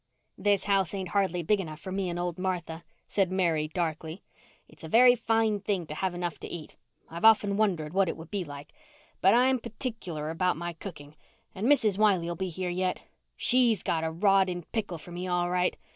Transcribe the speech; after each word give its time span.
"This 0.35 0.63
house 0.63 0.95
ain't 0.95 1.09
hardly 1.09 1.43
big 1.43 1.61
enough 1.61 1.79
for 1.79 1.91
me 1.91 2.09
and 2.09 2.17
old 2.17 2.39
Martha," 2.39 2.83
said 3.07 3.31
Mary 3.31 3.67
darkly. 3.67 4.23
"It's 4.67 4.83
a 4.83 4.87
very 4.89 5.13
fine 5.13 5.59
thing 5.59 5.85
to 5.85 5.93
have 5.93 6.15
enough 6.15 6.39
to 6.39 6.47
eat—I've 6.47 7.23
often 7.23 7.55
wondered 7.55 7.93
what 7.93 8.09
it 8.09 8.17
would 8.17 8.31
be 8.31 8.43
like—but 8.43 9.35
I'm 9.35 9.59
p'ticler 9.59 10.31
about 10.31 10.57
my 10.57 10.73
cooking. 10.73 11.15
And 11.53 11.67
Mrs. 11.67 11.99
Wiley'll 11.99 12.33
be 12.35 12.49
here 12.49 12.71
yet. 12.71 13.03
She's 13.37 13.83
got 13.83 14.03
a 14.03 14.09
rod 14.09 14.49
in 14.49 14.63
pickle 14.71 14.97
for 14.97 15.11
me 15.11 15.27
all 15.27 15.51
right. 15.51 15.77